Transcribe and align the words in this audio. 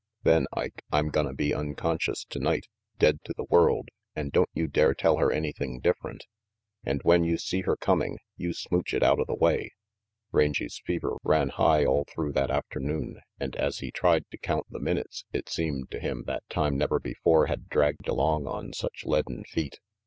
"Then, 0.23 0.47
Ike, 0.53 0.81
I'm 0.91 1.09
gonna 1.09 1.31
be 1.35 1.53
unconscious 1.53 2.25
tonight, 2.25 2.65
dead 2.97 3.19
to 3.25 3.35
the 3.37 3.43
world; 3.43 3.89
and 4.15 4.31
don't 4.31 4.49
you 4.51 4.65
dare 4.65 4.95
tell 4.95 5.17
her 5.17 5.31
any 5.31 5.51
thing 5.51 5.79
different. 5.79 6.25
And 6.83 7.03
when 7.03 7.23
you 7.23 7.37
see 7.37 7.61
her 7.61 7.75
coming, 7.77 8.17
you 8.35 8.51
smooch 8.55 8.95
it 8.95 9.03
outa 9.03 9.25
the 9.27 9.35
way." 9.35 9.69
Rangy's 10.31 10.81
fever 10.87 11.17
ran 11.23 11.49
high 11.49 11.85
all 11.85 12.05
through 12.05 12.31
that 12.31 12.49
afternoon, 12.49 13.21
and 13.39 13.55
as 13.57 13.77
he 13.77 13.91
tried 13.91 14.23
to 14.31 14.39
count 14.39 14.65
the 14.71 14.79
minutes 14.79 15.25
it 15.33 15.47
seemed 15.47 15.91
to 15.91 15.99
him 15.99 16.23
that 16.25 16.49
time 16.49 16.79
never 16.79 16.99
before 16.99 17.45
had 17.45 17.69
dragged 17.69 18.07
along 18.07 18.47
on 18.47 18.73
such 18.73 19.05
leaden 19.05 19.43
feet. 19.43 19.77